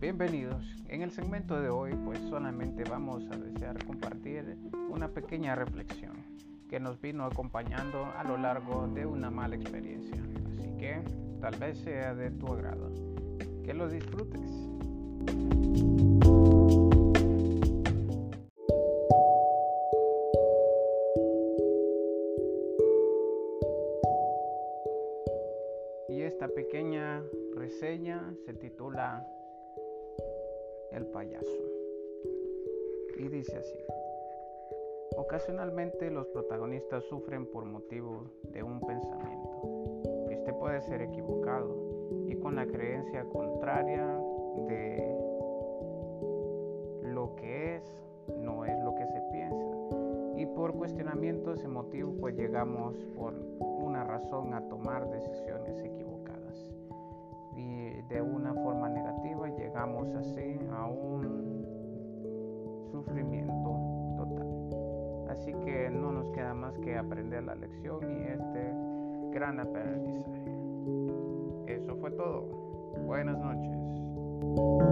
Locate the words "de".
1.60-1.70, 8.86-9.04, 12.14-12.30, 38.52-38.62, 44.68-45.16